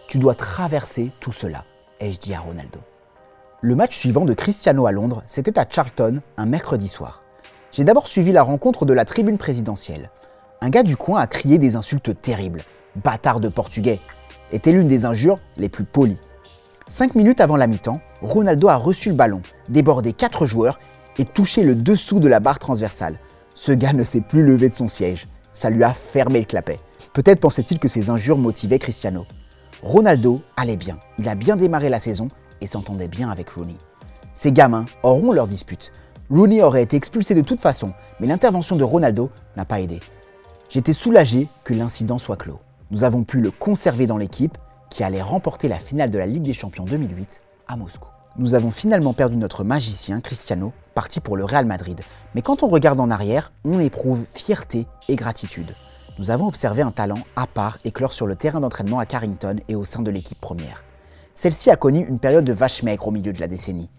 Tu 0.09 0.19
dois 0.19 0.35
traverser 0.35 1.11
tout 1.21 1.33
cela, 1.33 1.65
ai-je 1.99 2.21
dit 2.21 2.35
à 2.35 2.41
Ronaldo. 2.41 2.81
Le 3.61 3.75
match 3.75 3.97
suivant 3.97 4.25
de 4.25 4.35
Cristiano 4.35 4.87
à 4.87 4.93
Londres, 4.93 5.23
c'était 5.27 5.59
à 5.59 5.67
Charlton, 5.69 6.21
un 6.37 6.47
mercredi 6.47 6.89
soir. 6.89 7.23
J'ai 7.71 7.85
d'abord 7.85 8.09
suivi 8.09 8.33
la 8.33 8.43
rencontre 8.43 8.85
de 8.85 8.93
la 8.93 9.05
tribune 9.05 9.39
présidentielle 9.39 10.11
un 10.63 10.71
gars 10.71 10.85
du 10.85 10.97
coin 10.97 11.21
a 11.21 11.27
crié 11.27 11.59
des 11.59 11.75
insultes 11.75 12.23
terribles. 12.23 12.63
Bâtard 12.95 13.41
de 13.41 13.49
portugais 13.49 13.99
était 14.53 14.71
l'une 14.71 14.87
des 14.87 15.05
injures 15.05 15.41
les 15.57 15.69
plus 15.69 15.83
polies. 15.83 16.21
Cinq 16.89 17.17
minutes 17.17 17.41
avant 17.41 17.57
la 17.57 17.67
mi-temps, 17.67 18.01
Ronaldo 18.21 18.69
a 18.69 18.77
reçu 18.77 19.09
le 19.09 19.17
ballon, 19.17 19.43
débordé 19.69 20.13
quatre 20.13 20.47
joueurs 20.47 20.79
et 21.19 21.25
touché 21.25 21.65
le 21.65 21.75
dessous 21.75 22.21
de 22.21 22.29
la 22.29 22.39
barre 22.39 22.61
transversale. 22.61 23.19
Ce 23.57 23.73
gars 23.73 23.93
ne 23.93 24.05
s'est 24.05 24.21
plus 24.21 24.45
levé 24.45 24.69
de 24.69 24.75
son 24.75 24.87
siège. 24.87 25.27
Ça 25.53 25.69
lui 25.69 25.83
a 25.83 25.93
fermé 25.93 26.39
le 26.39 26.47
clapet. 26.47 26.79
Peut-être 27.13 27.41
pensait-il 27.41 27.81
que 27.81 27.89
ces 27.89 28.09
injures 28.09 28.39
motivaient 28.39 28.79
Cristiano. 28.79 29.27
Ronaldo 29.83 30.43
allait 30.57 30.77
bien. 30.77 30.97
Il 31.19 31.29
a 31.29 31.35
bien 31.35 31.57
démarré 31.57 31.89
la 31.89 31.99
saison 31.99 32.29
et 32.61 32.69
s'entendait 32.69 33.09
bien 33.09 33.31
avec 33.31 33.51
Rooney. 33.51 33.77
Ces 34.33 34.53
gamins 34.53 34.85
auront 35.03 35.33
leur 35.33 35.49
dispute. 35.49 35.91
Rooney 36.31 36.63
aurait 36.63 36.85
été 36.85 36.97
expulsé 36.97 37.35
de 37.35 37.43
toute 37.43 37.61
façon, 37.61 37.93
mais 38.21 38.29
l'intervention 38.29 38.77
de 38.77 38.85
Ronaldo 38.85 39.29
n'a 39.57 39.65
pas 39.65 39.81
aidé. 39.81 39.99
J'étais 40.73 40.95
soulagé 40.95 41.49
que 41.65 41.75
l'incident 41.75 42.17
soit 42.17 42.39
clos. 42.39 42.59
Nous 42.91 43.05
avons 43.05 43.25
pu 43.25 43.43
le 43.43 43.51
conserver 43.51 44.07
dans 44.07 44.17
l'équipe 44.17 44.57
qui 44.89 45.05
allait 45.05 45.21
remporter 45.21 45.69
la 45.69 45.79
finale 45.79 46.11
de 46.11 46.17
la 46.17 46.25
Ligue 46.25 46.45
des 46.45 46.55
Champions 46.55 46.87
2008 46.87 47.43
à 47.69 47.77
Moscou. 47.77 48.09
Nous 48.39 48.55
avons 48.55 48.71
finalement 48.71 49.13
perdu 49.13 49.37
notre 49.37 49.65
magicien 49.65 50.23
Cristiano, 50.23 50.73
parti 50.95 51.21
pour 51.21 51.37
le 51.37 51.45
Real 51.45 51.67
Madrid. 51.67 52.01
Mais 52.35 52.41
quand 52.41 52.63
on 52.63 52.69
regarde 52.69 53.01
en 53.01 53.11
arrière, 53.11 53.53
on 53.67 53.81
éprouve 53.81 54.25
fierté 54.33 54.87
et 55.11 55.15
gratitude. 55.15 55.75
Nous 56.19 56.31
avons 56.31 56.47
observé 56.47 56.81
un 56.81 56.91
talent 56.91 57.21
à 57.37 57.47
part 57.47 57.77
éclore 57.85 58.15
sur 58.15 58.27
le 58.27 58.35
terrain 58.35 58.61
d'entraînement 58.61 58.99
à 58.99 59.05
Carrington 59.05 59.57
et 59.69 59.75
au 59.75 59.85
sein 59.85 60.01
de 60.01 60.11
l'équipe 60.11 60.41
première. 60.41 60.85
Celle-ci 61.35 61.69
a 61.69 61.77
connu 61.77 62.03
une 62.07 62.19
période 62.19 62.47
de 62.47 62.53
vache 62.55 62.83
maigre 62.83 63.09
au 63.09 63.11
milieu 63.11 63.35
de 63.35 63.41
la 63.41 63.47
décennie. 63.47 63.91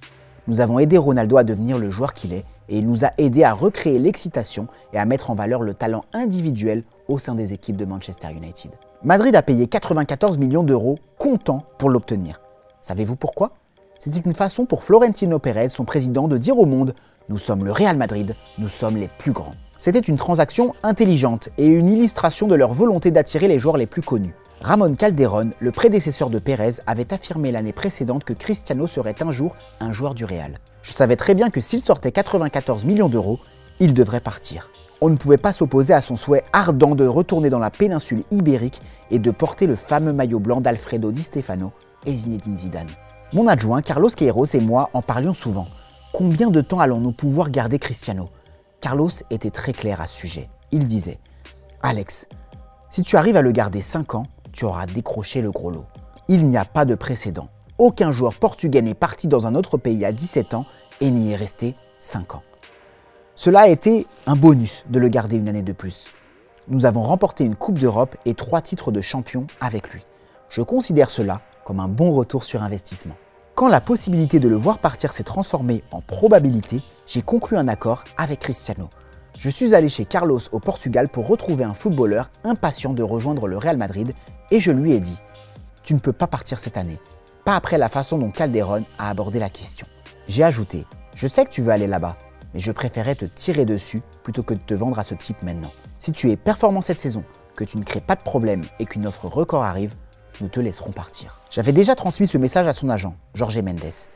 Nous 0.47 0.59
avons 0.59 0.77
aidé 0.77 0.97
Ronaldo 0.97 1.37
à 1.37 1.45
devenir 1.45 1.77
le 1.77 1.89
joueur 1.89 2.13
qu'il 2.13 2.33
est 2.33 2.43
et 2.67 2.77
il 2.77 2.85
nous 2.85 3.05
a 3.05 3.11
aidé 3.17 3.45
à 3.45 3.53
recréer 3.53 3.97
l'excitation 3.97 4.67
et 4.91 4.97
à 4.97 5.05
mettre 5.05 5.29
en 5.29 5.35
valeur 5.35 5.61
le 5.61 5.73
talent 5.73 6.03
individuel 6.11 6.83
au 7.07 7.17
sein 7.17 7.33
des 7.33 7.53
équipes 7.53 7.77
de 7.77 7.85
Manchester 7.85 8.27
United. 8.31 8.71
Madrid 9.03 9.35
a 9.37 9.41
payé 9.41 9.67
94 9.67 10.37
millions 10.37 10.63
d'euros 10.63 10.99
comptant 11.17 11.63
pour 11.77 11.89
l'obtenir. 11.89 12.41
Savez-vous 12.81 13.15
pourquoi? 13.15 13.51
C'était 13.99 14.19
une 14.19 14.33
façon 14.33 14.65
pour 14.65 14.83
Florentino 14.83 15.39
Pérez, 15.39 15.69
son 15.69 15.85
président, 15.85 16.27
de 16.27 16.37
dire 16.37 16.59
au 16.59 16.65
monde 16.65 16.93
Nous 17.29 17.37
sommes 17.37 17.63
le 17.63 17.71
Real 17.71 17.95
Madrid, 17.95 18.35
nous 18.57 18.67
sommes 18.67 18.97
les 18.97 19.07
plus 19.07 19.31
grands. 19.31 19.53
C'était 19.77 19.99
une 19.99 20.17
transaction 20.17 20.73
intelligente 20.83 21.49
et 21.57 21.67
une 21.67 21.87
illustration 21.87 22.47
de 22.47 22.55
leur 22.55 22.73
volonté 22.73 23.11
d'attirer 23.11 23.47
les 23.47 23.59
joueurs 23.59 23.77
les 23.77 23.85
plus 23.87 24.01
connus. 24.01 24.35
Ramon 24.63 24.95
Calderón, 24.95 25.51
le 25.59 25.73
prédécesseur 25.73 26.29
de 26.29 26.39
Pérez, 26.39 26.75
avait 26.87 27.13
affirmé 27.13 27.51
l'année 27.51 27.73
précédente 27.73 28.23
que 28.23 28.31
Cristiano 28.31 28.87
serait 28.87 29.21
un 29.21 29.29
jour 29.29 29.57
un 29.81 29.91
joueur 29.91 30.13
du 30.13 30.23
Real. 30.23 30.53
Je 30.83 30.93
savais 30.93 31.17
très 31.17 31.35
bien 31.35 31.49
que 31.49 31.59
s'il 31.59 31.81
sortait 31.81 32.13
94 32.13 32.85
millions 32.85 33.09
d'euros, 33.09 33.39
il 33.81 33.93
devrait 33.93 34.21
partir. 34.21 34.69
On 35.01 35.09
ne 35.09 35.17
pouvait 35.17 35.35
pas 35.35 35.51
s'opposer 35.51 35.93
à 35.93 35.99
son 35.99 36.15
souhait 36.15 36.45
ardent 36.53 36.95
de 36.95 37.05
retourner 37.05 37.49
dans 37.49 37.59
la 37.59 37.71
péninsule 37.71 38.23
ibérique 38.31 38.79
et 39.11 39.19
de 39.19 39.31
porter 39.31 39.67
le 39.67 39.75
fameux 39.75 40.13
maillot 40.13 40.39
blanc 40.39 40.61
d'Alfredo 40.61 41.11
Di 41.11 41.23
Stefano 41.23 41.73
et 42.05 42.15
Zinedine 42.15 42.55
Zidane. 42.55 42.89
Mon 43.33 43.49
adjoint 43.49 43.81
Carlos 43.81 44.11
Queiroz 44.15 44.55
et 44.55 44.61
moi 44.61 44.89
en 44.93 45.01
parlions 45.01 45.33
souvent. 45.33 45.67
Combien 46.13 46.51
de 46.51 46.61
temps 46.61 46.79
allons-nous 46.79 47.11
pouvoir 47.11 47.49
garder 47.49 47.79
Cristiano? 47.79 48.29
Carlos 48.79 49.09
était 49.29 49.51
très 49.51 49.73
clair 49.73 49.99
à 49.99 50.07
ce 50.07 50.15
sujet. 50.15 50.49
Il 50.71 50.87
disait 50.87 51.19
Alex, 51.81 52.27
si 52.89 53.03
tu 53.03 53.17
arrives 53.17 53.35
à 53.35 53.41
le 53.41 53.51
garder 53.51 53.81
5 53.81 54.15
ans, 54.15 54.27
tu 54.53 54.65
auras 54.65 54.85
décroché 54.85 55.41
le 55.41 55.51
gros 55.51 55.71
lot. 55.71 55.85
Il 56.29 56.47
n'y 56.47 56.57
a 56.57 56.63
pas 56.63 56.85
de 56.85 56.95
précédent. 56.95 57.49
Aucun 57.77 58.11
joueur 58.11 58.35
portugais 58.35 58.81
n'est 58.81 58.93
parti 58.93 59.27
dans 59.27 59.47
un 59.47 59.55
autre 59.55 59.77
pays 59.77 60.05
à 60.05 60.13
17 60.13 60.53
ans 60.53 60.65
et 61.01 61.11
n'y 61.11 61.33
est 61.33 61.35
resté 61.35 61.75
5 61.99 62.35
ans. 62.35 62.43
Cela 63.35 63.61
a 63.61 63.67
été 63.67 64.07
un 64.27 64.35
bonus 64.35 64.85
de 64.89 64.99
le 64.99 65.09
garder 65.09 65.37
une 65.37 65.49
année 65.49 65.63
de 65.63 65.73
plus. 65.73 66.13
Nous 66.69 66.85
avons 66.85 67.01
remporté 67.01 67.43
une 67.43 67.55
Coupe 67.55 67.79
d'Europe 67.79 68.15
et 68.25 68.35
trois 68.35 68.61
titres 68.61 68.91
de 68.91 69.01
champion 69.01 69.47
avec 69.59 69.89
lui. 69.89 70.05
Je 70.49 70.61
considère 70.61 71.09
cela 71.09 71.41
comme 71.65 71.79
un 71.79 71.87
bon 71.87 72.11
retour 72.11 72.43
sur 72.43 72.61
investissement. 72.61 73.15
Quand 73.55 73.67
la 73.67 73.81
possibilité 73.81 74.39
de 74.39 74.47
le 74.47 74.55
voir 74.55 74.77
partir 74.77 75.11
s'est 75.11 75.23
transformée 75.23 75.83
en 75.91 76.01
probabilité, 76.01 76.81
j'ai 77.07 77.21
conclu 77.21 77.57
un 77.57 77.67
accord 77.67 78.03
avec 78.17 78.39
Cristiano. 78.39 78.89
Je 79.37 79.49
suis 79.49 79.73
allé 79.73 79.89
chez 79.89 80.05
Carlos 80.05 80.39
au 80.51 80.59
Portugal 80.59 81.09
pour 81.09 81.27
retrouver 81.27 81.63
un 81.63 81.73
footballeur 81.73 82.29
impatient 82.43 82.93
de 82.93 83.03
rejoindre 83.03 83.47
le 83.47 83.57
Real 83.57 83.77
Madrid 83.77 84.13
et 84.51 84.59
je 84.59 84.71
lui 84.71 84.93
ai 84.93 84.99
dit 84.99 85.19
Tu 85.83 85.93
ne 85.93 85.99
peux 85.99 86.13
pas 86.13 86.27
partir 86.27 86.59
cette 86.59 86.77
année, 86.77 86.99
pas 87.43 87.55
après 87.55 87.77
la 87.77 87.89
façon 87.89 88.17
dont 88.17 88.31
Calderon 88.31 88.83
a 88.99 89.09
abordé 89.09 89.39
la 89.39 89.49
question. 89.49 89.87
J'ai 90.27 90.43
ajouté 90.43 90.85
Je 91.15 91.27
sais 91.27 91.45
que 91.45 91.49
tu 91.49 91.61
veux 91.61 91.71
aller 91.71 91.87
là-bas, 91.87 92.15
mais 92.53 92.59
je 92.59 92.71
préférais 92.71 93.15
te 93.15 93.25
tirer 93.25 93.65
dessus 93.65 94.01
plutôt 94.23 94.43
que 94.43 94.53
de 94.53 94.59
te 94.59 94.73
vendre 94.73 94.99
à 94.99 95.03
ce 95.03 95.15
type 95.15 95.41
maintenant. 95.43 95.71
Si 95.97 96.11
tu 96.11 96.29
es 96.29 96.35
performant 96.35 96.81
cette 96.81 96.99
saison, 96.99 97.23
que 97.55 97.63
tu 97.63 97.77
ne 97.77 97.83
crées 97.83 98.01
pas 98.01 98.15
de 98.15 98.23
problème 98.23 98.63
et 98.79 98.85
qu'une 98.85 99.07
offre 99.07 99.25
record 99.25 99.63
arrive, 99.63 99.95
nous 100.41 100.47
te 100.47 100.59
laisserons 100.59 100.91
partir. 100.91 101.41
J'avais 101.49 101.71
déjà 101.71 101.95
transmis 101.95 102.27
ce 102.27 102.37
message 102.37 102.67
à 102.67 102.73
son 102.73 102.89
agent, 102.89 103.15
Jorge 103.33 103.59
Mendes. 103.59 104.07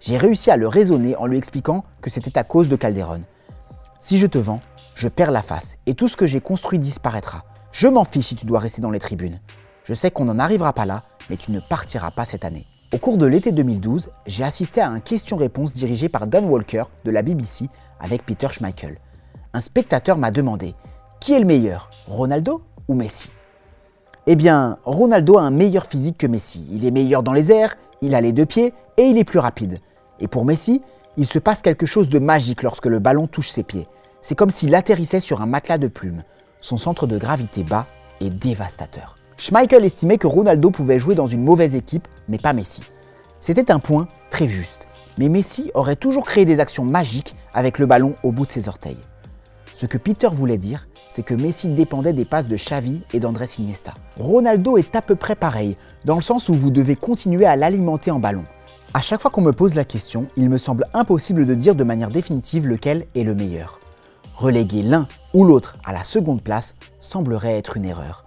J'ai 0.00 0.16
réussi 0.18 0.50
à 0.50 0.56
le 0.56 0.68
raisonner 0.68 1.16
en 1.16 1.26
lui 1.26 1.38
expliquant 1.38 1.84
que 2.00 2.10
c'était 2.10 2.38
à 2.38 2.44
cause 2.44 2.68
de 2.68 2.76
Calderon. 2.76 3.22
Si 4.06 4.18
je 4.18 4.28
te 4.28 4.38
vends, 4.38 4.60
je 4.94 5.08
perds 5.08 5.32
la 5.32 5.42
face 5.42 5.78
et 5.86 5.94
tout 5.94 6.06
ce 6.06 6.16
que 6.16 6.28
j'ai 6.28 6.40
construit 6.40 6.78
disparaîtra. 6.78 7.42
Je 7.72 7.88
m'en 7.88 8.04
fiche 8.04 8.26
si 8.26 8.36
tu 8.36 8.46
dois 8.46 8.60
rester 8.60 8.80
dans 8.80 8.92
les 8.92 9.00
tribunes. 9.00 9.40
Je 9.82 9.94
sais 9.94 10.12
qu'on 10.12 10.26
n'en 10.26 10.38
arrivera 10.38 10.72
pas 10.72 10.86
là, 10.86 11.02
mais 11.28 11.36
tu 11.36 11.50
ne 11.50 11.58
partiras 11.58 12.12
pas 12.12 12.24
cette 12.24 12.44
année. 12.44 12.66
Au 12.94 12.98
cours 12.98 13.16
de 13.16 13.26
l'été 13.26 13.50
2012, 13.50 14.10
j'ai 14.28 14.44
assisté 14.44 14.80
à 14.80 14.88
un 14.88 15.00
question-réponse 15.00 15.72
dirigé 15.72 16.08
par 16.08 16.28
Don 16.28 16.44
Walker 16.44 16.84
de 17.04 17.10
la 17.10 17.22
BBC 17.22 17.66
avec 17.98 18.24
Peter 18.24 18.46
Schmeichel. 18.48 19.00
Un 19.52 19.60
spectateur 19.60 20.18
m'a 20.18 20.30
demandé 20.30 20.76
Qui 21.18 21.32
est 21.32 21.40
le 21.40 21.44
meilleur, 21.44 21.90
Ronaldo 22.06 22.62
ou 22.86 22.94
Messi? 22.94 23.30
Eh 24.28 24.36
bien, 24.36 24.78
Ronaldo 24.84 25.36
a 25.36 25.42
un 25.42 25.50
meilleur 25.50 25.86
physique 25.86 26.18
que 26.18 26.28
Messi. 26.28 26.64
Il 26.70 26.84
est 26.84 26.92
meilleur 26.92 27.24
dans 27.24 27.32
les 27.32 27.50
airs, 27.50 27.74
il 28.02 28.14
a 28.14 28.20
les 28.20 28.30
deux 28.30 28.46
pieds 28.46 28.72
et 28.98 29.02
il 29.02 29.18
est 29.18 29.24
plus 29.24 29.40
rapide. 29.40 29.80
Et 30.20 30.28
pour 30.28 30.44
Messi, 30.44 30.80
il 31.16 31.26
se 31.26 31.38
passe 31.38 31.62
quelque 31.62 31.86
chose 31.86 32.08
de 32.08 32.18
magique 32.18 32.62
lorsque 32.62 32.86
le 32.86 32.98
ballon 32.98 33.26
touche 33.26 33.50
ses 33.50 33.62
pieds. 33.62 33.88
C'est 34.20 34.34
comme 34.34 34.50
s'il 34.50 34.74
atterrissait 34.74 35.20
sur 35.20 35.40
un 35.40 35.46
matelas 35.46 35.78
de 35.78 35.88
plumes. 35.88 36.24
Son 36.60 36.76
centre 36.76 37.06
de 37.06 37.18
gravité 37.18 37.62
bas 37.62 37.86
est 38.20 38.30
dévastateur. 38.30 39.14
Schmeichel 39.38 39.84
estimait 39.84 40.18
que 40.18 40.26
Ronaldo 40.26 40.70
pouvait 40.70 40.98
jouer 40.98 41.14
dans 41.14 41.26
une 41.26 41.42
mauvaise 41.42 41.74
équipe, 41.74 42.08
mais 42.28 42.38
pas 42.38 42.52
Messi. 42.52 42.82
C'était 43.40 43.70
un 43.70 43.78
point 43.78 44.08
très 44.30 44.48
juste. 44.48 44.88
Mais 45.18 45.28
Messi 45.28 45.70
aurait 45.74 45.96
toujours 45.96 46.24
créé 46.24 46.44
des 46.44 46.60
actions 46.60 46.84
magiques 46.84 47.36
avec 47.54 47.78
le 47.78 47.86
ballon 47.86 48.14
au 48.22 48.32
bout 48.32 48.44
de 48.44 48.50
ses 48.50 48.68
orteils. 48.68 48.98
Ce 49.74 49.86
que 49.86 49.98
Peter 49.98 50.28
voulait 50.32 50.58
dire, 50.58 50.88
c'est 51.10 51.22
que 51.22 51.34
Messi 51.34 51.68
dépendait 51.68 52.12
des 52.12 52.24
passes 52.24 52.48
de 52.48 52.56
Xavi 52.56 53.02
et 53.12 53.20
d'Andrés 53.20 53.46
Iniesta. 53.58 53.94
Ronaldo 54.18 54.76
est 54.78 54.96
à 54.96 55.02
peu 55.02 55.16
près 55.16 55.34
pareil, 55.34 55.76
dans 56.04 56.16
le 56.16 56.22
sens 56.22 56.48
où 56.48 56.54
vous 56.54 56.70
devez 56.70 56.96
continuer 56.96 57.46
à 57.46 57.56
l'alimenter 57.56 58.10
en 58.10 58.18
ballon. 58.18 58.44
À 58.96 59.02
chaque 59.02 59.20
fois 59.20 59.30
qu'on 59.30 59.42
me 59.42 59.52
pose 59.52 59.74
la 59.74 59.84
question, 59.84 60.26
il 60.36 60.48
me 60.48 60.56
semble 60.56 60.86
impossible 60.94 61.44
de 61.44 61.52
dire 61.52 61.74
de 61.74 61.84
manière 61.84 62.08
définitive 62.08 62.66
lequel 62.66 63.06
est 63.14 63.24
le 63.24 63.34
meilleur. 63.34 63.78
Reléguer 64.36 64.82
l'un 64.82 65.06
ou 65.34 65.44
l'autre 65.44 65.76
à 65.84 65.92
la 65.92 66.02
seconde 66.02 66.40
place 66.40 66.76
semblerait 66.98 67.58
être 67.58 67.76
une 67.76 67.84
erreur. 67.84 68.24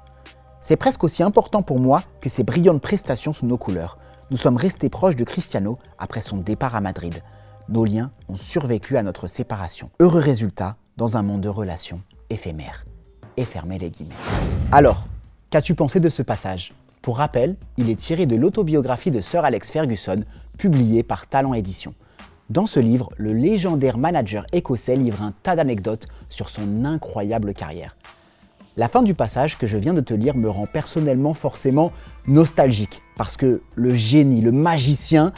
C'est 0.61 0.75
presque 0.75 1.03
aussi 1.03 1.23
important 1.23 1.63
pour 1.63 1.79
moi 1.79 2.03
que 2.21 2.29
ses 2.29 2.43
brillantes 2.43 2.83
prestations 2.83 3.33
sous 3.33 3.47
nos 3.47 3.57
couleurs. 3.57 3.97
Nous 4.29 4.37
sommes 4.37 4.57
restés 4.57 4.89
proches 4.89 5.15
de 5.15 5.23
Cristiano 5.23 5.79
après 5.97 6.21
son 6.21 6.37
départ 6.37 6.75
à 6.75 6.81
Madrid. 6.81 7.23
Nos 7.67 7.83
liens 7.83 8.11
ont 8.27 8.35
survécu 8.35 8.95
à 8.95 9.01
notre 9.01 9.25
séparation. 9.25 9.89
Heureux 9.99 10.21
résultat 10.21 10.75
dans 10.97 11.17
un 11.17 11.23
monde 11.23 11.41
de 11.41 11.49
relations 11.49 12.03
éphémères. 12.29 12.85
Et 13.37 13.45
fermez 13.45 13.79
les 13.79 13.89
guillemets. 13.89 14.13
Alors, 14.71 15.05
qu'as-tu 15.49 15.73
pensé 15.73 15.99
de 15.99 16.09
ce 16.09 16.21
passage? 16.21 16.73
Pour 17.01 17.17
rappel, 17.17 17.55
il 17.77 17.89
est 17.89 17.95
tiré 17.95 18.25
de 18.25 18.35
l'autobiographie 18.35 19.09
de 19.09 19.21
Sir 19.21 19.45
Alex 19.45 19.71
Ferguson, 19.71 20.23
publiée 20.57 21.01
par 21.01 21.27
Talent 21.27 21.53
Édition. 21.53 21.93
Dans 22.49 22.65
ce 22.65 22.81
livre, 22.81 23.09
le 23.15 23.31
légendaire 23.31 23.97
manager 23.97 24.45
écossais 24.51 24.97
livre 24.97 25.21
un 25.21 25.33
tas 25.43 25.55
d'anecdotes 25.55 26.07
sur 26.29 26.49
son 26.49 26.83
incroyable 26.83 27.53
carrière. 27.53 27.95
La 28.75 28.89
fin 28.89 29.01
du 29.01 29.13
passage 29.13 29.57
que 29.57 29.65
je 29.65 29.77
viens 29.77 29.93
de 29.93 30.01
te 30.01 30.13
lire 30.13 30.35
me 30.35 30.49
rend 30.49 30.65
personnellement 30.65 31.33
forcément 31.33 31.93
nostalgique, 32.27 33.01
parce 33.15 33.37
que 33.37 33.61
le 33.75 33.95
génie, 33.95 34.41
le 34.41 34.51
magicien, 34.51 35.31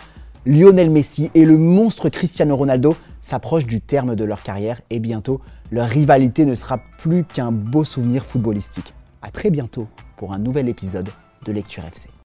Lionel 0.47 0.89
Messi 0.89 1.29
et 1.35 1.45
le 1.45 1.57
monstre 1.57 2.09
Cristiano 2.09 2.55
Ronaldo 2.55 2.95
s'approchent 3.21 3.67
du 3.67 3.81
terme 3.81 4.15
de 4.15 4.23
leur 4.23 4.41
carrière 4.41 4.81
et 4.89 4.99
bientôt 4.99 5.41
leur 5.69 5.87
rivalité 5.87 6.45
ne 6.45 6.55
sera 6.55 6.79
plus 6.97 7.23
qu'un 7.23 7.51
beau 7.51 7.83
souvenir 7.83 8.25
footballistique. 8.25 8.95
A 9.21 9.29
très 9.29 9.51
bientôt 9.51 9.87
pour 10.17 10.33
un 10.33 10.39
nouvel 10.39 10.67
épisode 10.67 11.09
de 11.43 11.51
Lecture 11.53 11.86
FC. 11.86 12.20